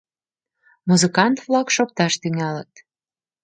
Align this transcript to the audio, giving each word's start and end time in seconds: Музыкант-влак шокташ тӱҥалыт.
Музыкант-влак 0.87 1.67
шокташ 1.75 2.13
тӱҥалыт. 2.21 2.71